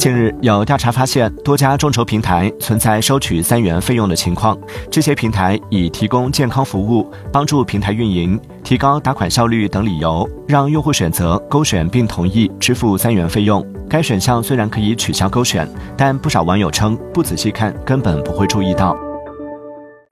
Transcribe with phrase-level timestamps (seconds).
[0.00, 4.58] 近日有调查发现，多家众筹平台存在收取三元费用的情况。
[4.90, 13.62] 这些平台以提供健康服务、帮助平台运营、提高打款效率等理由，让用户选择勾选并同意支付三元费用。
[13.90, 15.68] 该选项虽然可以取消勾选，
[15.98, 18.96] 但不少网友称不仔细看根本不会注意到。